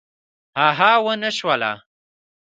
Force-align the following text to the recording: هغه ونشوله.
هغه 0.61 0.91
ونشوله. 1.05 1.73